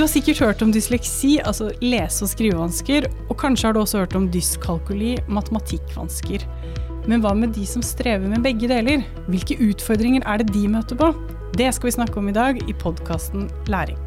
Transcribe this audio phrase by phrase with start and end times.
[0.00, 3.98] Du har sikkert hørt om dysleksi, altså lese- og skrivevansker, og kanskje har du også
[3.98, 6.46] hørt om dyskalkuli, matematikkvansker.
[7.04, 9.04] Men hva med de som strever med begge deler?
[9.28, 11.10] Hvilke utfordringer er det de møter på?
[11.52, 14.00] Det skal vi snakke om i dag i podkasten Læring.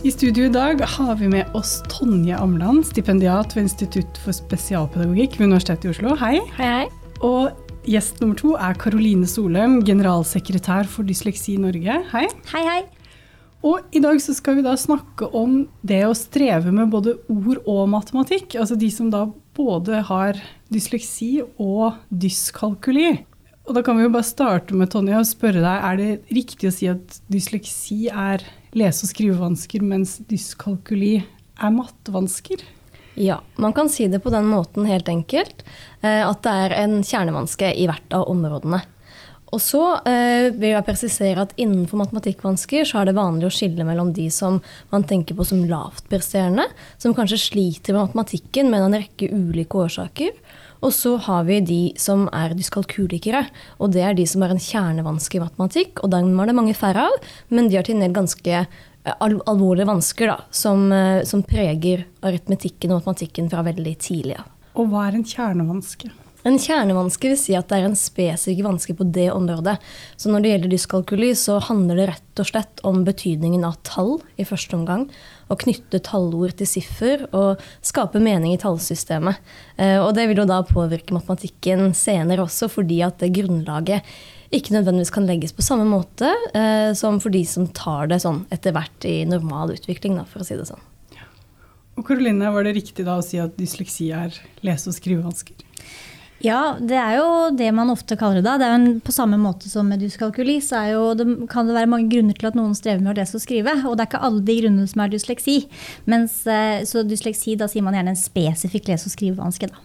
[0.00, 5.36] I studio i dag har vi med oss Tonje Amland, stipendiat ved Institutt for spesialpedagogikk
[5.36, 6.16] ved Universitetet i Oslo.
[6.16, 6.38] Hei.
[6.56, 6.84] Hei, hei.
[7.20, 12.02] Og gjest nummer to er Karoline Solheim, generalsekretær for Dysleksi Norge.
[12.12, 12.26] Hei.
[12.52, 12.82] Hei, hei.
[13.66, 17.64] Og i dag så skal vi da snakke om det å streve med både ord
[17.64, 18.58] og matematikk.
[18.60, 19.24] Altså de som da
[19.56, 20.38] både har
[20.70, 23.16] dysleksi og dyskalkuli.
[23.66, 26.70] Og da kan vi jo bare starte med Tonje og spørre deg, er det riktig
[26.70, 28.44] å si at dysleksi er
[28.78, 32.62] lese- og skrivevansker, mens dyskalkuli er mattevansker?
[33.18, 35.64] Ja, man kan si det på den måten helt enkelt.
[36.02, 38.80] eh, At det er en kjernevanske i hvert av områdene.
[39.48, 43.86] Og så eh, vil jeg presisere at innenfor matematikkvansker så er det vanlig å skille
[43.88, 44.60] mellom de som
[44.92, 46.66] man tenker på som lavtpresterende,
[47.00, 50.36] som kanskje sliter med matematikken med en rekke ulike årsaker.
[50.84, 53.46] Og så har vi de som er dyskalkulikere,
[53.80, 56.04] og det er de som har en kjernevanske i matematikk.
[56.04, 57.16] Og dem er det mange færre av,
[57.48, 58.60] men de har til en del ganske
[59.18, 64.48] alvorlige vansker da, som, eh, som preger aritmetikken og matematikken fra veldig tidlig av.
[64.78, 66.10] Og hva er en kjernevanske?
[66.46, 69.74] En kjernevanske vil si at det er en spesifikk vanske på det området.
[70.16, 74.20] Så når det gjelder dyskalkuli, så handler det rett og slett om betydningen av tall
[74.38, 75.08] i første omgang.
[75.50, 79.42] Å knytte tallord til siffer og skape mening i tallsystemet.
[79.76, 84.06] Eh, Og det vil jo da påvirke matematikken senere også, fordi at det grunnlaget
[84.54, 88.44] ikke nødvendigvis kan legges på samme måte eh, som for de som tar det sånn
[88.54, 90.84] etter hvert i normal utvikling, da, for å si det sånn.
[91.98, 95.64] Og Karoline, var det riktig da å si at dysleksi er lese- og skrivevansker?
[96.38, 98.54] Ja, det er jo det man ofte kaller det da.
[98.60, 101.66] Det er jo en, på samme måte som med dyskalkuli, så er jo, det, kan
[101.66, 103.74] det være mange grunner til at noen strever med å lese og skrive.
[103.82, 105.56] Og det er ikke alle de grunnene som er dysleksi.
[106.06, 109.72] Mens, eh, så dysleksi, da sier man gjerne en spesifikk lese- og skrivevanske.
[109.74, 109.82] da.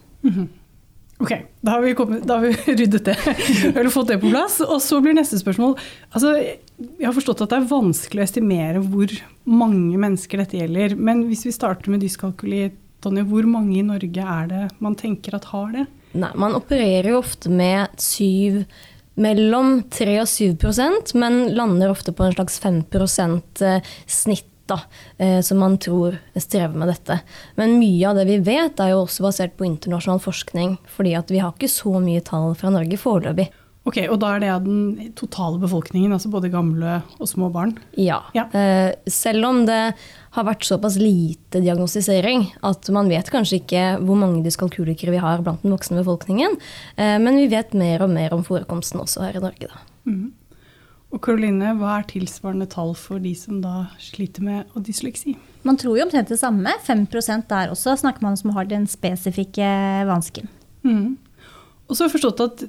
[1.23, 1.31] Ok,
[1.63, 3.17] da har vi, kommet, da har vi ryddet det.
[3.71, 4.59] Eller fått det på plass.
[4.65, 5.77] Og så blir neste spørsmål
[6.11, 9.13] altså, Jeg har forstått at det er vanskelig å estimere hvor
[9.47, 10.97] mange mennesker dette gjelder.
[10.99, 12.71] Men hvis vi starter med dyskalkuli,
[13.03, 15.87] Tonje, hvor mange i Norge er det man tenker at har det?
[16.15, 18.61] Nei, man opererer jo ofte med syv
[19.19, 22.79] mellom 3 og 7% men lander ofte på en slags 5
[23.61, 24.49] eh, snitt.
[24.65, 24.77] Da,
[25.17, 27.19] eh, som man tror strever med dette.
[27.59, 30.77] Men mye av det vi vet, er jo også basert på internasjonal forskning.
[30.87, 33.49] fordi at vi har ikke så mye tall fra Norge foreløpig.
[33.85, 37.77] Ok, Og da er det av den totale befolkningen, altså både gamle og små barn?
[37.99, 38.21] Ja.
[38.33, 38.45] Ja.
[38.55, 39.93] Eh, selv om det
[40.31, 45.43] har vært såpass lite diagnostisering at man vet kanskje ikke hvor mange dyskalkulikere vi har
[45.43, 46.55] blant den voksne befolkningen,
[46.95, 49.67] eh, men vi vet mer og mer om forekomsten også her i Norge.
[49.67, 49.83] Da.
[50.07, 50.31] Mhm.
[51.13, 55.35] Og Karoline, hva er tilsvarende tall for de som da sliter med dysleksi?
[55.63, 56.73] Man tror jo omtrent det samme.
[56.87, 59.67] 5% der også snakker man om som har den spesifikke
[60.09, 60.49] vansken.
[60.81, 61.13] Mm.
[61.83, 62.61] Og så har jeg forstått at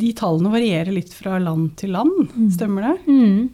[0.00, 2.94] de tallene varierer litt fra land til land, stemmer det?
[3.06, 3.50] Mm.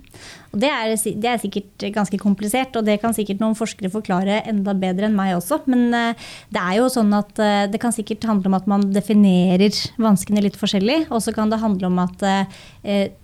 [0.54, 4.38] Og det er, det er sikkert ganske komplisert, og det kan sikkert noen forskere forklare
[4.48, 5.60] enda bedre enn meg også.
[5.68, 8.86] Men eh, det er jo sånn at eh, det kan sikkert handle om at man
[8.94, 11.02] definerer vanskene litt forskjellig.
[11.10, 12.62] Og så kan det handle om at eh,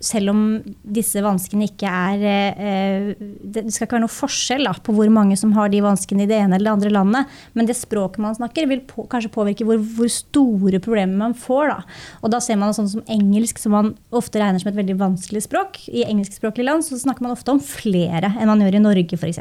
[0.02, 0.40] selv om
[0.96, 3.06] disse vanskene ikke er eh,
[3.40, 6.30] Det skal ikke være noe forskjell da, på hvor mange som har de vanskene i
[6.30, 9.66] det ene eller det andre landet, men det språket man snakker, vil på, kanskje påvirke
[9.68, 11.72] hvor, hvor store problemer man får.
[11.72, 11.98] Da.
[12.22, 15.46] Og da ser man sånn som engelsk, som man ofte regner som et veldig vanskelig
[15.48, 15.80] språk.
[15.88, 19.40] I engelskspråklige land så snakker man ofte om flere enn man gjør i Norge, f.eks.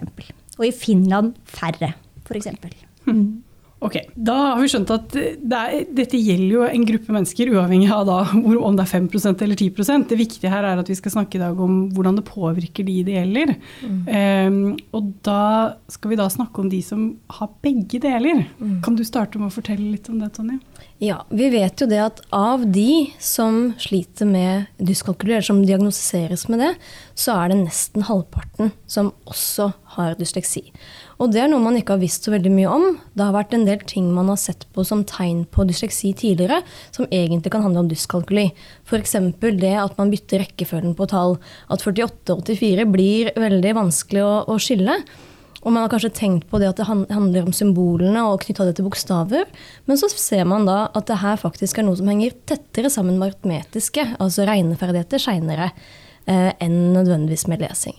[0.60, 2.54] Og i Finland færre, f.eks.
[3.84, 7.90] Ok, Da har vi skjønt at det er, dette gjelder jo en gruppe mennesker, uavhengig
[7.92, 11.16] av da, om det er 5% eller 10% Det viktige her er at vi skal
[11.18, 13.56] snakke i dag om hvordan det påvirker de det gjelder.
[14.08, 14.62] Ehm,
[14.96, 17.06] og da skal vi da snakke om de som
[17.40, 18.46] har begge deler.
[18.86, 20.62] Kan du starte med å fortelle litt om det, Tonje?
[21.04, 26.46] Ja, vi vet jo det at av de som sliter med dyskalkuli, eller som diagnostiseres
[26.52, 26.72] med det,
[27.20, 30.70] så er det nesten halvparten som også har dysleksi.
[31.24, 32.86] Og det er noe man ikke har visst så veldig mye om.
[33.16, 36.60] Det har vært en del ting man har sett på som tegn på dysleksi tidligere,
[36.92, 38.50] som egentlig kan handle om dyskalkuli.
[38.84, 39.16] F.eks.
[39.40, 41.38] det at man bytter rekkefølgen på tall.
[41.72, 44.98] At 48-84 blir veldig vanskelig å, å skille.
[45.64, 48.76] Og man har kanskje tenkt på det at det handler om symbolene og knytta det
[48.82, 49.48] til bokstaver.
[49.88, 53.16] Men så ser man da at det her faktisk er noe som henger tettere sammen
[53.16, 55.72] med aritmetiske, altså regneferdigheter, seinere
[56.28, 57.96] eh, enn nødvendigvis med lesing.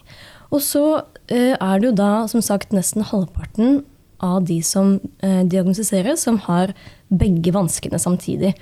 [0.55, 0.85] Og så
[1.27, 3.83] eh, er det jo da som sagt nesten halvparten
[4.25, 6.73] av de som eh, diagnostiseres, som har
[7.11, 8.55] begge vanskene samtidig.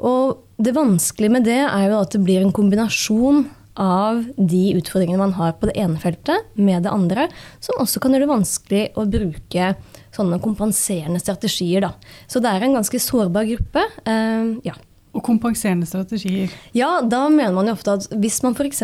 [0.00, 3.44] Og det vanskelige med det er jo at det blir en kombinasjon
[3.80, 7.26] av de utfordringene man har på det ene feltet med det andre,
[7.62, 9.70] som også kan gjøre det vanskelig å bruke
[10.14, 11.88] sånne kompenserende strategier.
[11.88, 12.20] Da.
[12.30, 13.82] Så det er en ganske sårbar gruppe.
[14.06, 14.76] Uh, ja.
[15.14, 16.50] Og kompenserende strategier?
[16.74, 18.82] Ja, da mener man jo ofte at hvis man f.eks.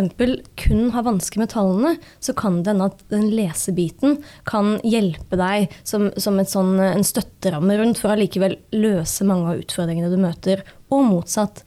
[0.63, 5.75] kun har vansker med tallene, så kan det hende at den lesebiten kan hjelpe deg
[5.83, 10.63] som, som sånn, en støtteramme rundt for å allikevel løse mange av utfordringene du møter,
[10.91, 11.65] og motsatt.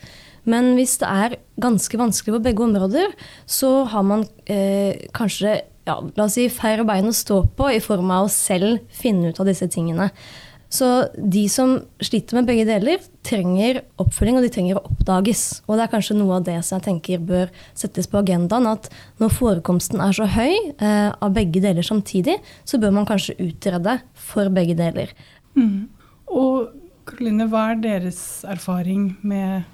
[0.48, 3.14] Men hvis det er ganske vanskelig på begge områder,
[3.48, 7.84] så har man eh, kanskje ja, la oss si, færre bein å stå på i
[7.84, 10.10] form av å selv finne ut av disse tingene.
[10.74, 15.44] Så de som sliter med begge deler, trenger oppfølging, og de trenger å oppdages.
[15.68, 18.66] Og det er kanskje noe av det som jeg tenker bør settes på agendaen.
[18.72, 18.90] At
[19.22, 24.00] når forekomsten er så høy eh, av begge deler samtidig, så bør man kanskje utrede
[24.18, 25.14] for begge deler.
[25.54, 25.92] Mm.
[26.34, 26.74] Og
[27.06, 28.20] Karoline, hva er deres
[28.50, 29.68] erfaring med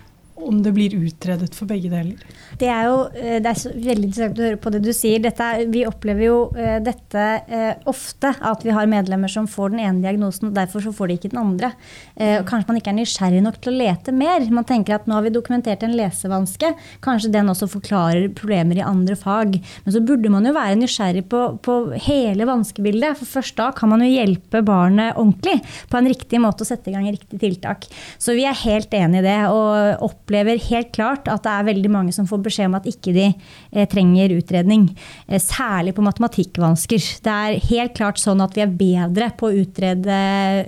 [0.46, 2.20] om det blir utredet for begge deler?
[2.60, 5.22] Det er jo eh, det er veldig interessant å høre på det du sier.
[5.24, 9.84] Dette, vi opplever jo uh, dette uh, ofte, at vi har medlemmer som får den
[9.84, 11.72] ene diagnosen, og derfor så får de ikke den andre.
[12.20, 14.44] Kanskje man ikke er nysgjerrig nok til å lete mer.
[14.54, 16.72] Man tenker at nå har vi dokumentert en lesevanske,
[17.06, 19.58] kanskje den også forklarer problemer i andre fag.
[19.86, 21.78] Men så burde man jo være nysgjerrig på, på
[22.08, 25.60] hele vanskebildet, for først da kan man jo hjelpe barnet ordentlig
[25.92, 27.88] på en riktig måte og sette i gang riktig tiltak.
[28.22, 29.40] Så vi er helt enig i det.
[29.50, 30.00] og
[30.30, 33.26] opplever helt klart at det er veldig mange som får beskjed om at ikke de
[33.32, 34.86] eh, trenger utredning.
[35.28, 37.02] Eh, særlig på matematikkvansker.
[37.26, 40.20] Det er helt klart sånn at vi er bedre på å utrede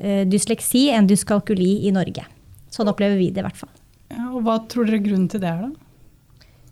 [0.02, 2.26] eh, dysleksi enn dyskalkuli i Norge.
[2.74, 3.72] Sånn opplever vi det i hvert fall.
[4.12, 5.91] Ja, og Hva tror dere grunnen til det er, da?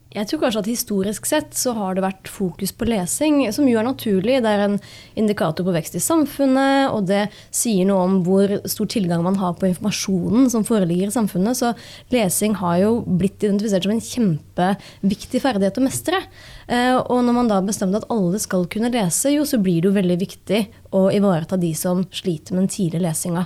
[0.09, 3.77] Jeg tror kanskje at historisk sett så har det vært fokus på lesing, som jo
[3.77, 4.39] er naturlig.
[4.41, 4.77] Det er en
[5.13, 9.53] indikator på vekst i samfunnet, og det sier noe om hvor stor tilgang man har
[9.59, 11.59] på informasjonen som foreligger i samfunnet.
[11.59, 11.75] Så
[12.09, 16.23] lesing har jo blitt identifisert som en kjempeviktig ferdighet å mestre.
[16.65, 19.91] Eh, og når man da bestemte at alle skal kunne lese, jo, så blir det
[19.91, 20.63] jo veldig viktig
[20.97, 23.45] å ivareta de som sliter med den tidlige lesinga.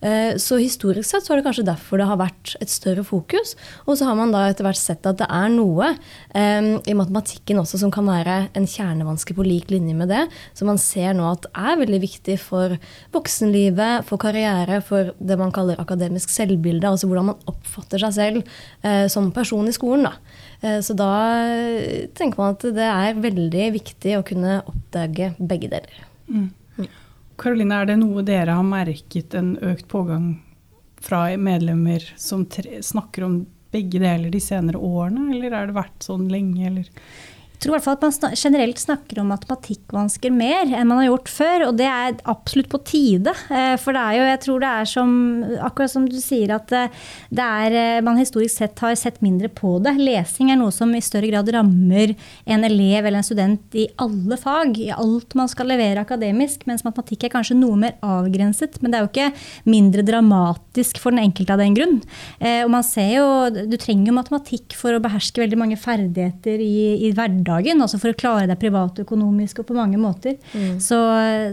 [0.00, 3.54] Eh, så historisk sett så er det kanskje derfor det har vært et større fokus.
[3.86, 7.60] Og så har man da etter hvert sett at det er noe um, i matematikken
[7.60, 10.26] også som kan være en kjernevanske på lik linje med det.
[10.56, 12.76] som man ser nå at er veldig viktig for
[13.14, 16.88] voksenlivet, for karriere, for det man kaller akademisk selvbilde.
[16.88, 18.54] Altså hvordan man oppfatter seg selv
[18.84, 20.08] uh, som person i skolen.
[20.08, 20.16] da.
[20.84, 21.08] Så da
[22.16, 26.02] tenker man at det er veldig viktig å kunne oppdage begge deler.
[26.28, 26.50] Mm.
[27.40, 30.34] Karoline, er det noe dere har merket en økt pågang
[31.00, 33.38] fra medlemmer som snakker om
[33.72, 36.90] begge deler de senere årene, eller har det vært sånn lenge, eller?
[37.60, 41.30] Tror i hvert fall at man generelt snakker om matematikkvansker mer enn man har gjort
[41.32, 41.64] før.
[41.68, 43.34] Og det er absolutt på tide.
[43.52, 45.10] Eh, for det er jo, jeg tror det er som
[45.60, 46.92] Akkurat som du sier at eh,
[47.34, 49.92] det er, eh, man historisk sett har sett mindre på det.
[50.00, 52.14] Lesing er noe som i større grad rammer
[52.48, 54.80] en elev eller en student i alle fag.
[54.80, 56.64] I alt man skal levere akademisk.
[56.70, 58.80] Mens matematikk er kanskje noe mer avgrenset.
[58.80, 62.00] Men det er jo ikke mindre dramatisk for den enkelte av den grunn.
[62.40, 67.06] Og man ser jo, Du trenger jo matematikk for å beherske veldig mange ferdigheter i,
[67.06, 70.36] i hverdagen hverdagen, altså for å klare deg privatøkonomisk og på mange måter.
[70.54, 70.78] Mm.
[70.82, 70.98] Så,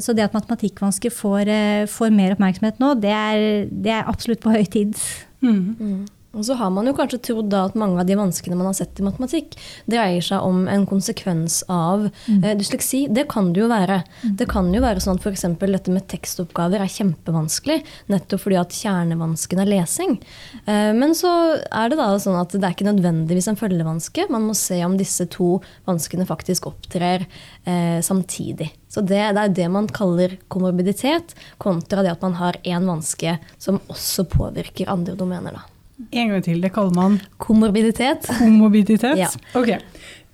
[0.03, 4.43] så, det at matematikkvansker får, eh, får, mer oppmerksomhet nå, det er, det er absolutt
[4.43, 4.95] på høy tid.
[5.41, 6.05] Mm.
[6.37, 8.99] Og så har man jo kanskje trodd at mange av de vanskene man har sett
[9.01, 9.57] i matematikk,
[9.89, 12.43] dreier seg om en konsekvens av mm.
[12.43, 13.05] eh, dysleksi.
[13.13, 14.01] Det kan det jo være.
[14.21, 14.35] Mm.
[14.39, 15.47] Det kan jo være sånn at f.eks.
[15.57, 17.79] dette med tekstoppgaver er kjempevanskelig,
[18.13, 20.17] nettopp fordi at kjernevansken er lesing.
[20.65, 24.27] Eh, men så er det da sånn at det er ikke nødvendigvis en følgevanske.
[24.33, 25.57] Man må se om disse to
[25.89, 27.25] vanskene faktisk opptrer
[27.65, 28.69] eh, samtidig.
[28.87, 33.37] Så det, det, er det man kaller komorbiditet, kontra det at man har én vanske
[33.61, 35.57] som også påvirker andre domener.
[35.57, 35.76] da.
[36.11, 36.61] En gang til.
[36.61, 38.29] Det kaller man Komorbiditet.
[38.37, 39.17] Komorbiditet?
[39.17, 39.31] Ja.
[39.57, 39.79] Okay.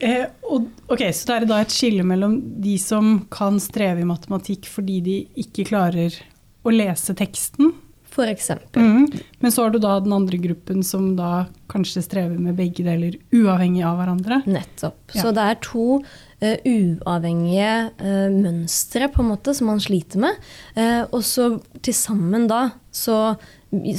[0.04, 1.06] Eh, og, ok.
[1.16, 5.18] Så det er da et skille mellom de som kan streve i matematikk fordi de
[5.46, 6.20] ikke klarer
[6.64, 7.74] å lese teksten?
[8.14, 8.84] For eksempel.
[8.84, 9.22] Mm.
[9.42, 13.16] Men så har du da den andre gruppen som da kanskje strever med begge deler,
[13.34, 14.44] uavhengig av hverandre?
[14.46, 15.00] Nettopp.
[15.16, 15.24] Ja.
[15.24, 17.72] Så det er to uh, uavhengige
[18.04, 20.38] uh, mønstre på en måte som man sliter med.
[20.78, 23.18] Uh, og så til sammen da så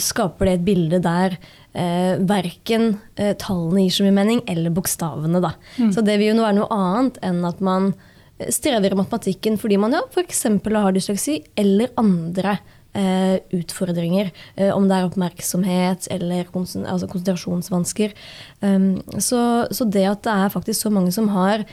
[0.01, 1.37] skaper det et bilde der
[1.75, 5.43] eh, verken eh, tallene gir så mye mening, eller bokstavene.
[5.45, 5.55] Da.
[5.79, 5.93] Mm.
[5.95, 7.91] Så det vil jo være noe annet enn at man
[8.39, 10.47] eh, strever i matematikken fordi man ja, f.eks.
[10.47, 12.59] har dysleksi, eller andre
[12.95, 14.31] eh, utfordringer.
[14.57, 18.15] Eh, om det er oppmerksomhet eller altså konsentrasjonsvansker.
[18.61, 21.67] Um, så, så, det at det er faktisk så mange som har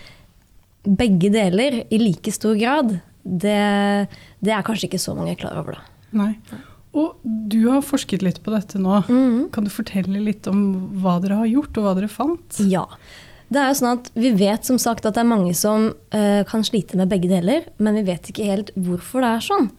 [0.81, 3.62] begge deler i like stor grad, det,
[4.41, 5.88] det er kanskje ikke så mange klar over, da.
[6.17, 6.34] Nei.
[6.98, 9.01] Og du har forsket litt på dette nå.
[9.07, 9.50] Mm.
[9.55, 10.63] Kan du fortelle litt om
[11.01, 12.62] hva dere har gjort, og hva dere fant?
[12.67, 12.86] Ja.
[13.51, 16.41] Det er jo sånn at Vi vet som sagt at det er mange som uh,
[16.48, 19.69] kan slite med begge deler, men vi vet ikke helt hvorfor det er sånn.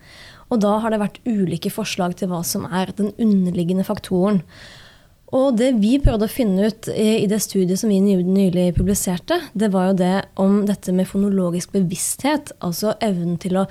[0.52, 4.42] Og da har det vært ulike forslag til hva som er den underliggende faktoren.
[5.32, 9.38] Og det vi prøvde å finne ut i, i det studiet som vi nylig publiserte,
[9.56, 13.64] det var jo det om dette med fonologisk bevissthet, altså evnen til å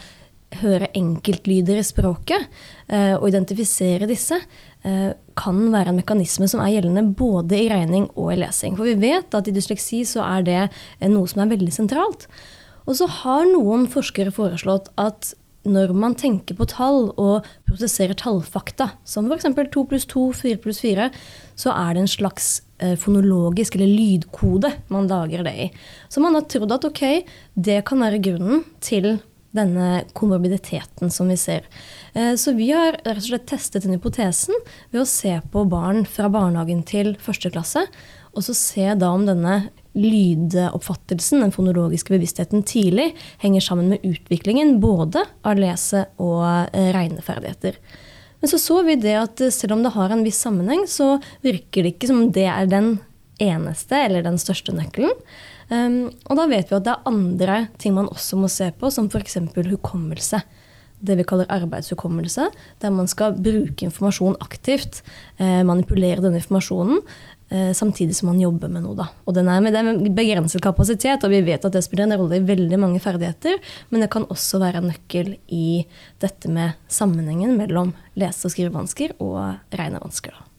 [0.60, 2.48] høre enkeltlyder i språket
[2.92, 4.38] eh, og identifisere disse,
[4.84, 8.76] eh, kan være en mekanisme som er gjeldende både i regning og i lesing.
[8.80, 10.64] For vi vet at i dysleksi så er det
[11.12, 12.28] noe som er veldig sentralt.
[12.90, 15.34] Og så har noen forskere foreslått at
[15.68, 19.46] når man tenker på tall og prosesserer tallfakta, som f.eks.
[19.46, 21.10] 2 pluss 2, 4 pluss 4,
[21.54, 22.48] så er det en slags
[22.82, 25.68] eh, fonologisk eller lydkode man lager det i.
[26.10, 27.04] Så man har trodd at ok,
[27.54, 29.20] det kan være grunnen til
[29.56, 31.68] denne komorbiditeten som vi ser.
[32.14, 34.56] Eh, så vi har rett og slett testet den hypotesen
[34.92, 37.86] ved å se på barn fra barnehagen til første klasse,
[38.32, 39.58] og så se da om denne
[39.98, 43.10] lydoppfattelsen, den fonologiske bevisstheten tidlig,
[43.44, 47.80] henger sammen med utviklingen både av lese- og eh, regneferdigheter.
[48.42, 51.84] Men så så vi det at selv om det har en viss sammenheng, så virker
[51.84, 52.96] det ikke som det er den
[53.42, 55.14] eneste eller den største nøkkelen.
[55.72, 58.92] Um, og da vet vi at det er andre ting man også må se på,
[58.92, 59.40] som f.eks.
[59.72, 60.42] hukommelse.
[61.02, 62.50] Det vi kaller arbeidshukommelse,
[62.84, 65.00] der man skal bruke informasjon aktivt.
[65.42, 67.00] Eh, manipulere denne informasjonen
[67.50, 68.94] eh, samtidig som man jobber med noe.
[69.00, 69.08] Da.
[69.26, 72.38] Og den er med, det begrenset kapasitet, og vi vet at det spiller en rolle
[72.38, 73.58] i veldig mange ferdigheter.
[73.90, 75.82] Men det kan også være en nøkkel i
[76.22, 79.42] dette med sammenhengen mellom lese- og skrivevansker og
[79.74, 80.38] regnevansker.
[80.38, 80.51] Da.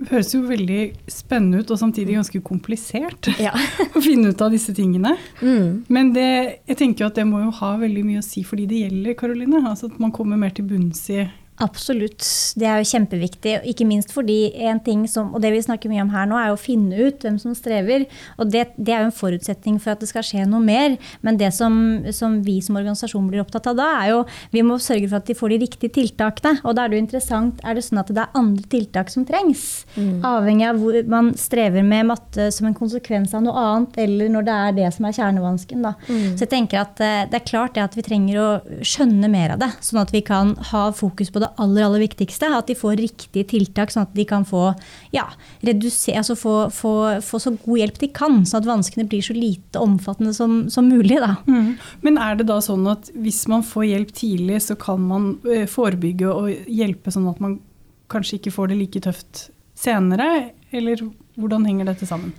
[0.00, 0.80] Det høres jo veldig
[1.12, 3.52] spennende ut og samtidig ganske komplisert ja.
[3.96, 5.12] å finne ut av disse tingene.
[5.44, 5.84] Mm.
[5.92, 6.30] Men det,
[6.70, 8.84] jeg tenker jo at det må jo ha veldig mye å si for de det
[8.86, 9.60] gjelder, Karoline.
[9.60, 11.26] Altså at man kommer mer til bunns i
[11.60, 12.24] Absolutt.
[12.56, 13.54] Det er jo kjempeviktig.
[13.68, 16.54] Ikke minst fordi en ting som, og det vi snakker mye om her nå, er
[16.54, 18.06] å finne ut hvem som strever.
[18.40, 20.96] Og det, det er jo en forutsetning for at det skal skje noe mer.
[21.26, 21.74] Men det som,
[22.16, 24.22] som, vi som organisasjon blir opptatt av da, er jo
[24.54, 26.62] vi må sørge for at de får de riktige tiltakene.
[26.64, 29.28] Og da er det jo interessant, er det sånn at det er andre tiltak som
[29.28, 29.66] trengs?
[29.96, 30.24] Mm.
[30.26, 34.48] Avhengig av hvor man strever med matte som en konsekvens av noe annet, eller når
[34.48, 35.84] det er det som er kjernevansken.
[35.84, 35.94] Da.
[36.08, 36.24] Mm.
[36.34, 38.48] Så jeg tenker at eh, det er klart det at vi trenger å
[38.86, 42.50] skjønne mer av det, sånn at vi kan ha fokus på det aller, aller viktigste.
[42.54, 44.70] At de får riktige tiltak, sånn at de kan få,
[45.14, 45.26] ja,
[45.66, 48.40] redusere, altså få, få, få, så god hjelp de kan.
[48.46, 51.18] Sånn at vanskene blir så lite omfattende som, som mulig.
[51.46, 51.72] Mm.
[52.06, 55.66] Men er det da sånn at hvis man får hjelp tidlig, så kan man eh,
[55.70, 57.58] forebygge og hjelpe sånn at man
[58.10, 60.50] kanskje ikke får det like tøft senere?
[60.70, 61.02] Eller
[61.40, 62.32] hvordan henger dette sammen?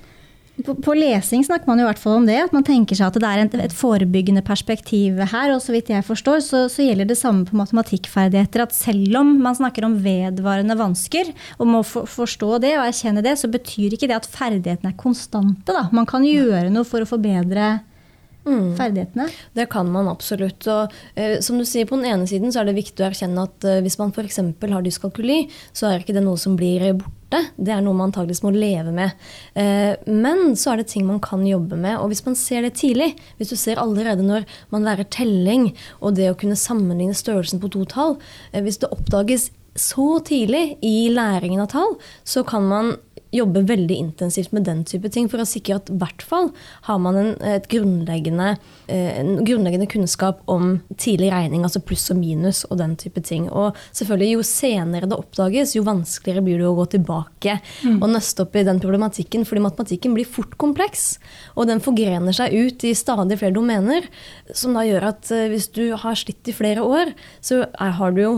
[0.66, 2.38] På, på, lesing snakker man jo i hvert fall om det.
[2.46, 5.54] At man tenker seg at det er et, et forebyggende perspektiv her.
[5.56, 8.66] Og så vidt jeg forstår, så, så, gjelder det samme på matematikkferdigheter.
[8.66, 13.24] At selv om man snakker om vedvarende vansker, og må for, forstå det og erkjenne
[13.26, 15.72] det, så betyr ikke det at ferdighetene er konstante.
[15.72, 15.88] Da.
[15.96, 17.80] Man kan gjøre noe for å forbedre
[18.46, 18.76] Mm.
[18.78, 19.28] ferdighetene?
[19.54, 20.66] Det kan man absolutt.
[20.68, 23.44] Og, eh, som du sier, På den ene siden så er det viktig å erkjenne
[23.44, 24.38] at eh, hvis man f.eks.
[24.38, 27.42] har dyskalkuli, så er ikke det noe som blir borte.
[27.56, 29.14] Det er noe man antakeligvis må leve med.
[29.54, 32.00] Eh, men så er det ting man kan jobbe med.
[32.00, 35.72] Og hvis man ser det tidlig, hvis du ser allerede når man lærer telling
[36.02, 38.18] og det å kunne sammenligne størrelsen på to tall,
[38.52, 41.96] eh, hvis det oppdages så tidlig i læringen av tall,
[42.28, 42.96] så kan man
[43.32, 46.50] jobbe veldig intensivt med den type ting for å sikre at i hvert fall
[46.88, 47.32] har man en,
[47.72, 48.56] grunnleggende,
[48.92, 53.48] eh, en, grunnleggende, kunnskap om tidlig regning, altså pluss og minus og den type ting.
[53.50, 58.00] Og selvfølgelig jo senere det oppdages, jo vanskeligere blir det å gå tilbake mm.
[58.02, 61.16] og nøste opp i den problematikken, fordi matematikken blir fort kompleks.
[61.56, 64.10] Og den forgrener seg ut i stadig flere domener,
[64.54, 68.16] som da gjør at eh, hvis du har slitt i flere år, så er, har
[68.16, 68.36] du jo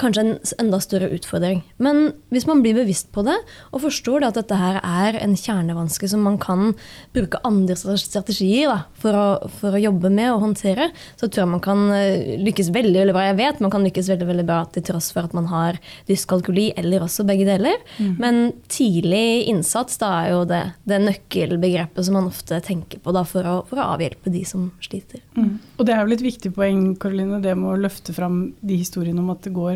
[0.00, 1.62] kanskje en enda større utfordring.
[1.82, 3.36] Men hvis man blir bevisst på det
[3.70, 6.72] og forstår at dette her er en kjernevanske som man kan
[7.14, 10.88] bruke andre strategier da, for, å, for, å, jobbe med og håndtere,
[11.20, 13.26] så tror jeg man kan eh, lykkes veldig veldig bra.
[13.28, 16.70] Jeg vet man kan lykkes veldig veldig bra til tross for at man har dyskalkuli
[16.80, 17.76] eller også begge deler.
[17.98, 18.14] Mm.
[18.22, 18.40] Men
[18.72, 23.44] tidlig innsats da er jo det, det nøkkelbegrepet som man ofte tenker på da, for,
[23.44, 25.20] å, for, å, avhjelpe de som sliter.
[25.36, 25.58] Mm.
[25.76, 29.20] Og det er jo et viktig poeng, Karoline, det med å løfte fram de historiene
[29.20, 29.73] om at det går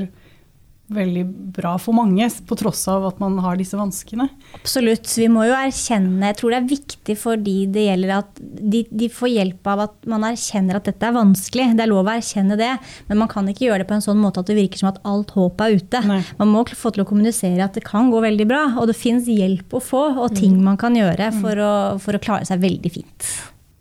[0.88, 1.24] veldig
[1.56, 4.28] bra for mange, på tross av at man har disse vanskene.
[4.56, 5.08] Absolutt.
[5.18, 8.82] Vi må jo erkjenne, jeg tror det er viktig for de det gjelder, at de,
[8.88, 11.70] de, får hjelp av at man erkjenner at dette er vanskelig.
[11.76, 12.72] Det er lov å erkjenne det,
[13.10, 15.02] men man kan ikke gjøre det på en sånn måte at det virker som at
[15.08, 16.02] alt håp er ute.
[16.08, 16.22] Nei.
[16.40, 19.28] Man må få til å kommunisere at det kan gå veldig bra, og det fins
[19.28, 20.64] hjelp å få, og ting mm.
[20.72, 21.66] man kan gjøre for, mm.
[21.68, 23.32] å, for å klare seg veldig fint.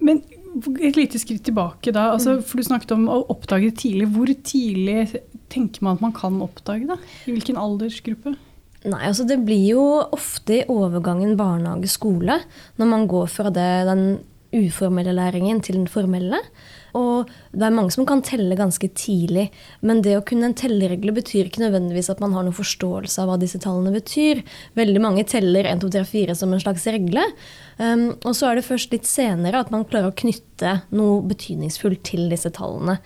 [0.04, 0.22] Men
[0.82, 2.12] et lite skritt tilbake da.
[2.16, 2.46] Altså, mm.
[2.48, 4.10] for Du snakket om å oppdage det tidlig.
[4.16, 5.00] Hvor tidlig
[5.54, 7.00] tenker man at man kan oppdage det?
[7.28, 8.36] I hvilken aldersgruppe?
[8.88, 9.84] Nei, altså Det blir jo
[10.16, 12.40] ofte i overgangen barnehage-skole,
[12.78, 14.04] når man går fra det, den
[14.56, 16.40] uformelle læringen til den formelle.
[16.98, 19.48] Og det er mange som kan telle ganske tidlig,
[19.86, 23.32] men det å kunne en telleregle betyr ikke nødvendigvis at man har noen forståelse av
[23.32, 24.42] hva disse tallene betyr.
[24.77, 27.24] Veldig mange teller 1, 2, 3, 4 som en slags regle.
[27.77, 32.01] Um, og så er det først litt senere at man klarer å knytte noe betydningsfullt
[32.08, 32.98] til disse tallene.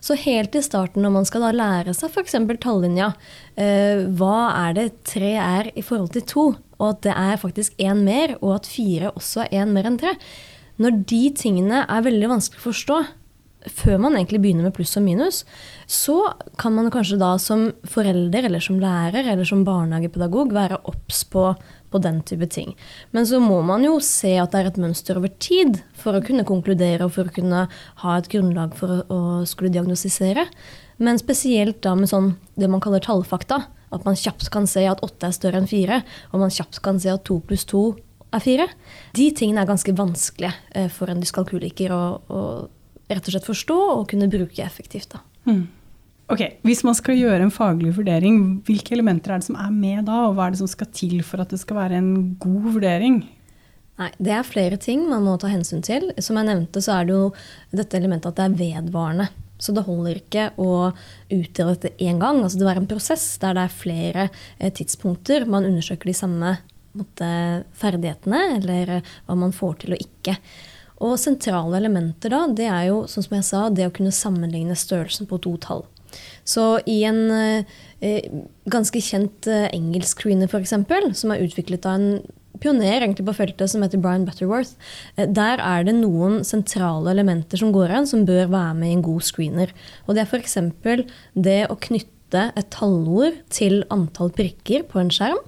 [0.00, 2.38] Så helt i starten når man skal da lære seg f.eks.
[2.62, 3.10] tallinja,
[3.58, 4.38] uh, hva
[4.68, 6.46] er det tre er i forhold til to?
[6.80, 10.00] Og at det er faktisk én mer, og at fire også er én mer enn
[10.00, 10.14] tre.
[10.80, 13.00] Når de tingene er veldig vanskelig å forstå,
[13.68, 15.42] før man egentlig begynner med pluss og minus,
[15.90, 16.16] så
[16.60, 21.44] kan man kanskje da som forelder eller som lærer eller som barnehagepedagog være obs på,
[21.92, 22.72] på, den type ting.
[23.12, 26.24] Men så må man jo se at det er et mønster over tid for å
[26.24, 27.66] kunne konkludere og for å kunne
[28.04, 30.46] ha et grunnlag for å, å skulle diagnostisere.
[31.00, 33.66] Men spesielt da med sånn det man kaller tallfakta.
[33.90, 37.00] At man kjapt kan se at åtte er større enn fire, og man kjapt kan
[37.02, 37.88] se at to pluss to
[38.30, 38.66] er fire.
[39.16, 42.02] De tingene er ganske vanskelige eh, for en dyskalkuliker å,
[43.10, 45.16] rett og slett forstå og kunne bruke effektivt.
[45.48, 45.66] Mm.
[46.30, 50.06] Ok, Hvis man skal gjøre en faglig vurdering, hvilke elementer er det som er med
[50.06, 50.28] da?
[50.28, 53.20] Og hva er det som skal til for at det skal være en god vurdering?
[54.00, 56.12] Nei, Det er flere ting man må ta hensyn til.
[56.22, 57.30] Som jeg nevnte, så er det jo
[57.74, 59.28] dette elementet at det er vedvarende.
[59.60, 60.92] Så det holder ikke å
[61.34, 62.40] utgjøre dette én gang.
[62.40, 66.54] Altså det er en prosess der det er flere eh, tidspunkter man undersøker de samme
[66.96, 67.30] måtte,
[67.76, 70.38] ferdighetene, eller eh, hva man får til og ikke.
[71.00, 74.76] Og sentrale elementer da, det er jo, sånn som jeg sa, det å kunne sammenligne
[74.76, 75.86] størrelsen på to tall.
[76.44, 78.26] Så i en eh,
[78.70, 80.74] ganske kjent eh, engelsk screener f.eks.,
[81.20, 84.74] som er utviklet av en pioner egentlig på feltet som heter Brian Butterworth,
[85.16, 88.96] eh, der er det noen sentrale elementer som går an, som bør være med i
[88.98, 89.74] en god screener.
[90.06, 90.58] Og det er f.eks.
[91.34, 95.40] det å knytte et tallord til antall prikker på en skjerm.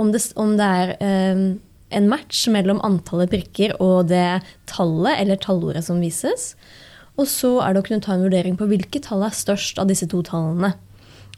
[0.00, 1.44] Om det, om det er eh,
[1.90, 6.54] en match mellom antallet prikker og det tallet eller tallordet som vises.
[7.18, 9.90] Og så er det å kunne ta en vurdering på hvilket tall er størst av
[9.90, 10.72] disse to tallene.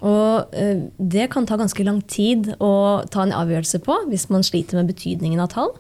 [0.03, 4.47] Og eh, det kan ta ganske lang tid å ta en avgjørelse på hvis man
[4.47, 5.77] sliter med betydningen av tall.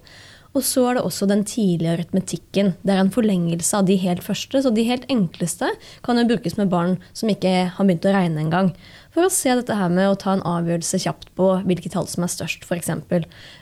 [0.53, 2.75] Og så er det også den tidlige aritmetikken.
[2.85, 4.61] Det er en forlengelse av de helt første.
[4.61, 5.71] Så de helt enkleste
[6.05, 8.69] kan jo brukes med barn som ikke har begynt å regne engang
[9.12, 12.25] for å se dette her med å ta en avgjørelse kjapt på hvilke tall som
[12.25, 12.93] er størst, f.eks.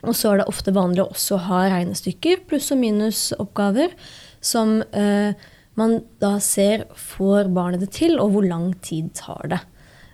[0.07, 3.95] Og så er det ofte vanlig å også ha regnestykker, pluss- og minusoppgaver,
[4.43, 5.35] som eh,
[5.79, 9.61] man da ser får barnet det til, og hvor lang tid tar det.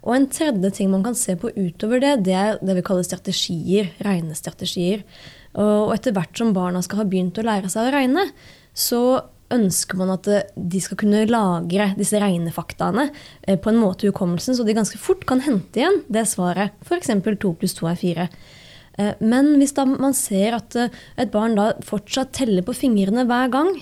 [0.06, 3.06] Og en tredje ting man kan se på utover det, det er det vi kaller
[3.06, 5.02] strategier, regnestrategier.
[5.56, 8.26] Og etter hvert som barna skal ha begynt å lære seg å regne,
[8.76, 9.00] så
[9.54, 13.08] ønsker man at eh, de skal kunne lagre disse regnefaktaene
[13.46, 16.76] eh, på en måte i hukommelsen, så de ganske fort kan hente igjen det svaret.
[16.86, 17.12] F.eks.
[17.14, 18.28] 2 pluss 2 er 4.
[18.98, 23.76] Eh, men hvis man ser at et barn da fortsatt teller på fingrene hver gang,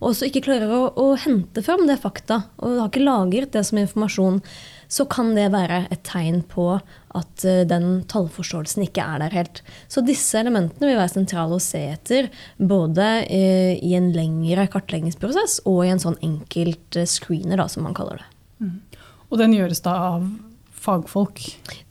[0.00, 3.66] og så ikke klarer å, å hente fram det fakta, og har ikke lagret det
[3.68, 4.40] som informasjon,
[4.90, 9.62] så kan det være et tegn på at eh, den tallforståelsen ikke er der helt.
[9.90, 15.60] Så disse elementene vil være sentrale å se etter, både eh, i en lengre kartleggingsprosess
[15.70, 18.28] og i en sånn enkelt eh, screener, da, som man kaller det.
[18.66, 18.76] Mm.
[19.30, 20.28] Og den gjøres da av
[20.80, 21.42] fagfolk?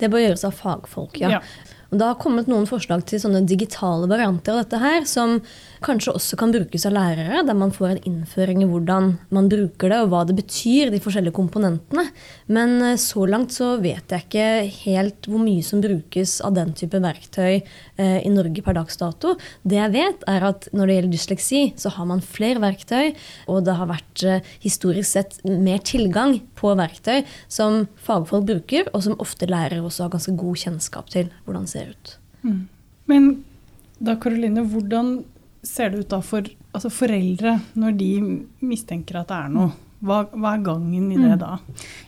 [0.01, 1.37] Det bør gjøres av fagfolk, ja.
[1.37, 1.75] ja.
[1.89, 5.39] Og det har kommet noen forslag til digitale varianter av dette her, som
[5.83, 9.91] kanskje også kan brukes av lærere, der man får en innføring i hvordan man bruker
[9.91, 12.05] det, og hva det betyr, de forskjellige komponentene.
[12.51, 14.47] Men eh, så langt så vet jeg ikke
[14.83, 19.35] helt hvor mye som brukes av den type verktøy eh, i Norge per dags dato.
[19.63, 23.13] Det jeg vet, er at når det gjelder dysleksi, så har man flere verktøy,
[23.51, 29.05] og det har vært eh, historisk sett mer tilgang på verktøy som fagfolk bruker, og
[29.05, 32.15] som ofte lærere også har ganske god kjennskap til hvordan det ser ut.
[32.43, 32.61] Mm.
[33.09, 33.29] Men
[33.99, 35.19] da, Karoline, hvordan
[35.65, 38.09] ser det ut da for altså foreldre når de
[38.63, 39.71] mistenker at det er noe?
[39.99, 41.39] Hva, hva, er gangen i det mm.
[41.41, 41.57] da?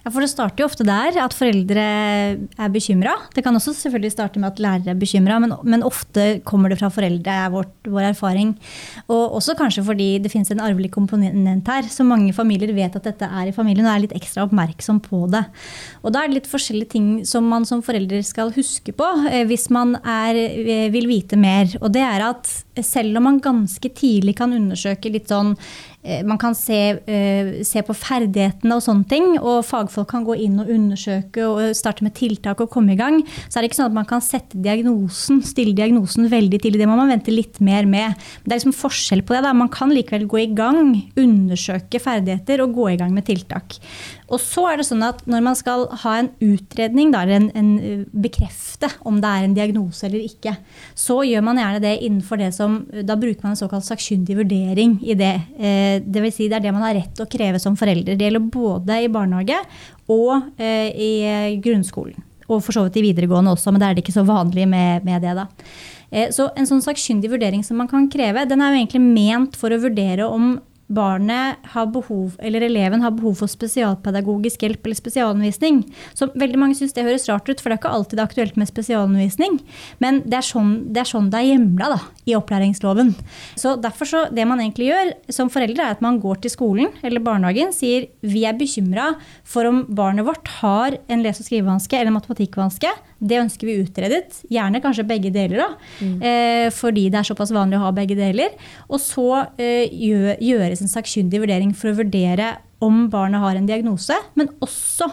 [0.05, 3.17] Ja, for Det starter jo ofte der, at foreldre er bekymra.
[3.35, 6.79] Det kan også selvfølgelig starte med at lærere er bekymra, men, men, ofte kommer det
[6.79, 8.53] fra foreldre, er vår, vår erfaring.
[9.11, 11.91] Og også kanskje fordi det finnes en arvelig komponent her.
[11.91, 15.25] Så mange familier vet at dette er i familien og er litt ekstra oppmerksom på
[15.35, 15.43] det.
[16.05, 19.43] Og da er det litt forskjellige ting som man som forelder skal huske på eh,
[19.49, 21.67] hvis man er, eh, vil vite mer.
[21.83, 22.47] Og det er at
[22.79, 25.57] selv om man ganske tidlig kan undersøke litt sånn
[26.25, 29.27] man kan se, eh, se, på ferdighetene og sånne ting.
[29.37, 33.21] Og fagfolk kan gå inn og undersøke og starte med tiltak og komme i gang.
[33.47, 36.81] Så er det ikke sånn at man kan sette diagnosen, stille diagnosen veldig tidlig.
[36.81, 38.17] Det må man vente litt mer med.
[38.43, 39.43] Det er liksom forskjell på det.
[39.45, 39.53] Da.
[39.53, 43.77] Man kan likevel gå i gang, undersøke ferdigheter og gå i gang med tiltak.
[44.31, 47.71] Og så er det sånn at når man skal ha en utredning, da, en, en,
[47.79, 50.55] eh, bekrefte om det er en diagnose eller ikke,
[50.97, 54.97] så gjør man gjerne det innenfor det som Da bruker man en såkalt sakkyndig vurdering
[55.03, 55.33] i det.
[55.59, 58.15] Eh, det vil si det er det man har rett til å kreve som forelder.
[58.15, 59.59] Det gjelder både i barnehage
[60.11, 61.13] og eh, i
[61.63, 62.27] grunnskolen.
[62.51, 65.05] Og for så vidt i videregående også, men da er det ikke så vanlig med,
[65.07, 65.37] med det.
[65.37, 65.45] da.
[66.35, 69.71] Så en sånn sakkyndig vurdering som man kan kreve, den er jo egentlig ment for
[69.71, 70.57] å vurdere om
[70.93, 75.83] barnet har behov, eller eleven har behov for spesialpedagogisk hjelp eller spesialundervisning.
[76.17, 78.31] Så veldig mange syns det høres rart ut, for det er ikke alltid det er
[78.31, 79.59] aktuelt med spesialundervisning.
[80.03, 81.93] Men det er sånn det er, sånn hjemla
[82.29, 83.13] i opplæringsloven.
[83.59, 86.91] Så derfor så, det man egentlig gjør som foreldre, er at man går til skolen
[87.05, 89.11] eller barnehagen sier vi er bekymra
[89.47, 92.91] for om barnet vårt har en lese- og skrivevanske eller matematikkvanske.
[93.21, 94.41] Det ønsker vi utredet.
[94.51, 95.69] Gjerne kanskje begge deler, da.
[96.01, 96.17] Mm.
[96.21, 98.53] Eh, fordi det er såpass vanlig å ha begge deler.
[98.89, 99.29] Og så
[99.61, 104.49] eh, gjør, gjøres en sakkyndig vurdering for å vurdere om barnet har en diagnose, men
[104.65, 105.09] også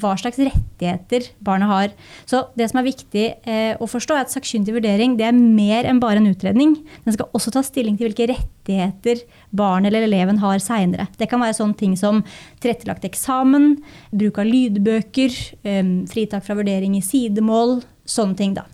[0.00, 1.92] hva slags rettigheter barnet har.
[2.28, 5.88] Så det som er viktig eh, å forstå, er at sakkyndig vurdering det er mer
[5.88, 6.76] enn bare en utredning.
[7.04, 9.22] Den skal også ta stilling til hvilke rettigheter
[9.56, 11.08] barnet eller eleven har seinere.
[11.20, 12.24] Det kan være sånne ting som
[12.62, 13.78] tilrettelagt eksamen,
[14.10, 18.66] bruk av lydbøker, eh, fritak fra vurdering i sidemål, sånne ting, da.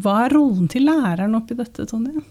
[0.00, 2.22] Hva er rollen til læreren oppi dette, Tonje?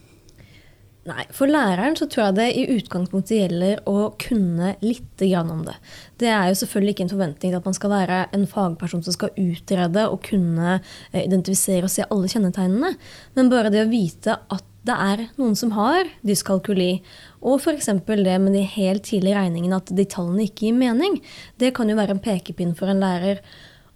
[1.08, 5.76] Nei, For læreren så tror jeg det i utgangspunktet gjelder å kunne litt om det.
[6.20, 9.16] Det er jo selvfølgelig ikke en forventning til at man skal være en fagperson som
[9.16, 12.92] skal utrede og kunne eh, identifisere og se alle kjennetegnene.
[13.36, 17.02] Men bare det å vite at det er noen som har dyskalkuli,
[17.44, 17.90] og f.eks.
[18.08, 21.20] det med de helt tidlige regningene at de tallene ikke gir mening,
[21.60, 23.44] det kan jo være en pekepinn for en lærer.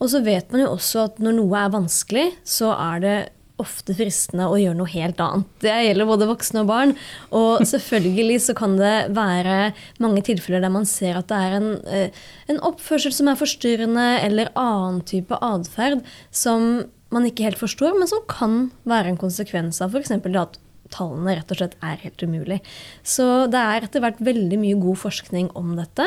[0.04, 3.18] Og så vet man jo også at når noe er vanskelig, så er det
[3.62, 5.50] ofte fristende å gjøre noe helt annet.
[5.62, 6.96] Det gjelder både voksne og barn.
[7.36, 9.60] Og selvfølgelig så kan det være
[10.04, 14.10] mange tilfeller der man ser at det er en, eh, en oppførsel som er forstyrrende,
[14.26, 18.56] eller annen type atferd som man ikke helt forstår, men som kan
[18.90, 20.16] være en konsekvens av f.eks.
[20.18, 20.58] at
[20.94, 22.60] tallene rett og slett er helt umulig.
[23.06, 26.06] Så det er etter hvert veldig mye god forskning om dette.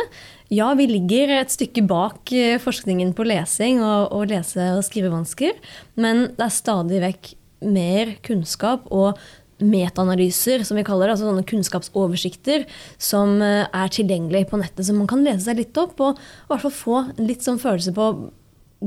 [0.55, 5.59] Ja, vi ligger et stykke bak eh, forskningen på lesing og, og lese- og skrivevansker,
[5.99, 7.35] men det er stadig vekk
[7.66, 9.18] mer kunnskap og
[9.62, 12.66] metaanalyser, som vi kaller det, altså sånne kunnskapsoversikter,
[13.01, 14.85] som eh, er tilgjengelig på nettet.
[14.87, 17.94] Så man kan lese seg litt opp og i hvert fall få litt sånn følelse
[17.96, 18.11] på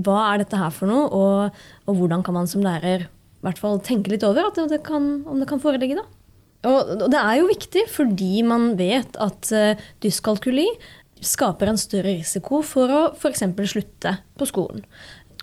[0.06, 3.08] hva er dette her for noe, og, og hvordan kan man som lærer
[3.46, 6.00] hvert fall tenke litt over det kan, om det kan foreligge.
[6.00, 6.08] da.
[6.70, 10.68] Og det er jo viktig fordi man vet at uh, dyskalkuli
[11.24, 13.44] skaper en større risiko for å f.eks.
[13.72, 14.84] slutte på skolen.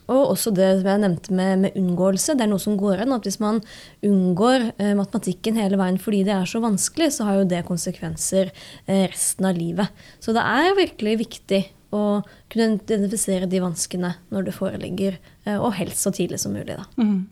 [0.06, 2.36] Og også det som jeg nevnte med, med, unngåelse.
[2.38, 3.14] Det er noe som går an.
[3.16, 3.58] at Hvis man
[4.06, 8.52] unngår eh, matematikken hele veien fordi det er så vanskelig, så har jo det konsekvenser
[8.52, 10.04] eh, resten av livet.
[10.22, 11.62] Så det er virkelig viktig
[11.96, 12.20] å
[12.52, 16.78] kunne identifisere de vanskene når det foreligger, eh, og helst så tidlig som mulig.
[16.78, 16.86] Da.
[17.02, 17.26] Mm.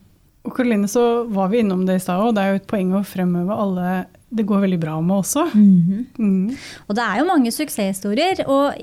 [0.45, 2.93] Og Karoline, så var vi innom det i stad, og det er jo et poeng
[2.99, 3.89] å fremheve alle
[4.35, 5.45] det går veldig bra med også.
[5.55, 6.05] Mm -hmm.
[6.19, 6.57] mm.
[6.89, 8.45] Og det er jo mange suksesshistorier.
[8.49, 8.75] Og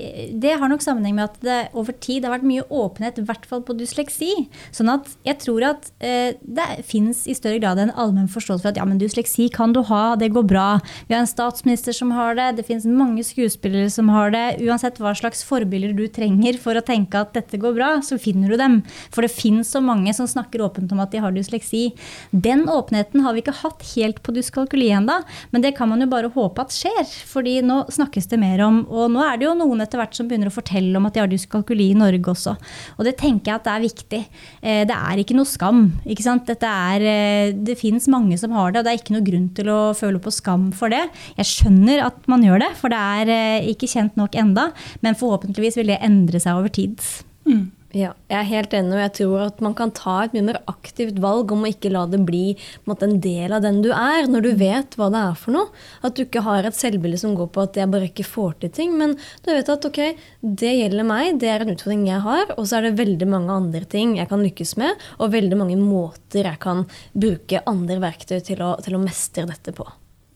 [0.42, 3.46] det har nok sammenheng med at det over tid har vært mye åpenhet, i hvert
[3.46, 4.48] fall på dysleksi.
[4.72, 8.68] Sånn at jeg tror at eh, det fins i større grad en allmenn forståelse for
[8.68, 10.80] at ja, men dysleksi kan du ha, det går bra.
[11.08, 14.56] Vi har en statsminister som har det, det fins mange skuespillere som har det.
[14.62, 18.48] Uansett hva slags forbilder du trenger for å tenke at dette går bra, så finner
[18.48, 18.82] du dem.
[19.10, 21.92] For det fins så mange som snakker åpent om at de har dysleksi.
[22.30, 25.20] Den åpenheten har vi ikke hatt helt på dyskalkuli ennå.
[25.50, 28.82] Men det kan man jo bare håpe at skjer, fordi nå snakkes det mer om
[28.86, 31.22] Og nå er det jo noen etter hvert som begynner å fortelle om at de
[31.22, 32.54] har dyskalkuli i Norge også.
[32.98, 34.22] Og det tenker jeg at det er viktig.
[34.62, 35.84] Eh, det er ikke noe skam.
[36.06, 36.46] ikke sant?
[36.48, 39.48] Dette er, eh, det fins mange som har det, og det er ikke noe grunn
[39.56, 41.04] til å føle på skam for det.
[41.38, 44.70] Jeg skjønner at man gjør det, for det er eh, ikke kjent nok enda,
[45.02, 47.00] men forhåpentligvis vil det endre seg over tid.
[47.48, 47.70] Mm.
[47.92, 50.58] Ja, jeg er helt enig, og jeg tror at man kan ta et mye mer
[50.70, 52.54] aktivt valg om å ikke la det bli
[52.88, 54.60] en del av den du er, når du mm.
[54.62, 55.68] vet hva det er for noe.
[56.00, 58.72] At du ikke har et selvbilde som går på at jeg bare ikke får til
[58.72, 58.96] ting.
[58.96, 59.12] Men
[59.44, 60.00] du vet at ok,
[60.40, 63.58] det gjelder meg, det er en utfordring jeg har, og så er det veldig mange
[63.60, 68.38] andre ting jeg kan lykkes med, og veldig mange måter jeg kan bruke andre verktøy
[68.40, 69.84] til å, til å mestre dette på.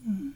[0.05, 0.35] Mm.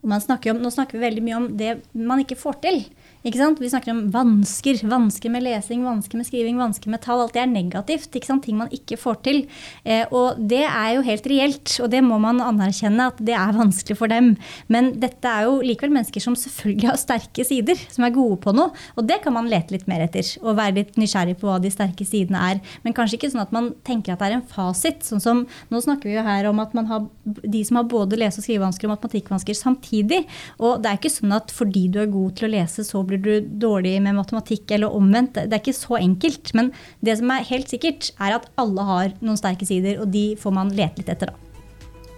[0.00, 2.84] Snakker om, nå snakker vi veldig mye om det man ikke får til.
[3.22, 4.78] Vi snakker om vansker.
[4.88, 7.20] Vansker med lesing, vansker med skriving, vansker med tall.
[7.20, 8.08] Alt det er negativt.
[8.16, 9.42] Ting man ikke får til.
[9.84, 13.52] Eh, og det er jo helt reelt, og det må man anerkjenne at det er
[13.58, 14.38] vanskelig for dem.
[14.72, 18.54] Men dette er jo likevel mennesker som selvfølgelig har sterke sider, som er gode på
[18.56, 18.72] noe.
[18.96, 21.74] Og det kan man lete litt mer etter, og være litt nysgjerrig på hva de
[21.74, 22.64] sterke sidene er.
[22.86, 25.04] Men kanskje ikke sånn at man tenker at det er en fasit.
[25.04, 28.16] sånn som Nå snakker vi jo her om at man har de som har både
[28.16, 30.24] lese- og skrivevansker og matematikkvansker samtidig.
[30.56, 33.22] Og det er ikke sånn at fordi du er god til å lese, så blir
[33.24, 35.34] du dårlig med matematikk, eller omvendt.
[35.34, 36.54] Det er ikke så enkelt.
[36.56, 36.72] Men
[37.04, 40.56] det som er helt sikkert, er at alle har noen sterke sider, og de får
[40.56, 41.46] man lete litt etter, da.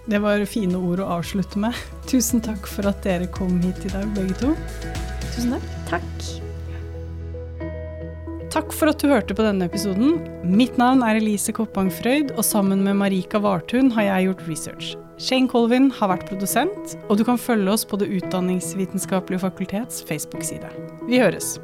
[0.03, 1.77] Det var fine ord å avslutte med.
[2.11, 4.55] Tusen takk for at dere kom hit i dag, begge to.
[5.29, 5.69] Tusen takk.
[5.95, 6.42] Takk.
[8.53, 10.19] Takk for at du hørte på denne episoden.
[10.45, 14.93] Mitt navn er Elise Koppang Frøyd, og sammen med Marika Vartun har jeg gjort research.
[15.17, 20.69] Shane Colvin har vært produsent, og du kan følge oss på Det utdanningsvitenskapelige fakultets Facebook-side.
[21.09, 21.55] Vi høres!